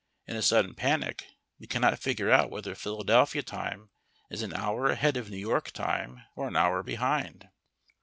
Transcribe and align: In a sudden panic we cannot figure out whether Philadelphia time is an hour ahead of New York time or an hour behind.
In 0.25 0.35
a 0.35 0.41
sudden 0.41 0.73
panic 0.73 1.27
we 1.59 1.67
cannot 1.67 1.99
figure 1.99 2.31
out 2.31 2.49
whether 2.49 2.73
Philadelphia 2.73 3.43
time 3.43 3.91
is 4.31 4.41
an 4.41 4.51
hour 4.51 4.87
ahead 4.89 5.15
of 5.15 5.29
New 5.29 5.37
York 5.37 5.69
time 5.69 6.23
or 6.35 6.47
an 6.47 6.55
hour 6.55 6.81
behind. 6.81 7.49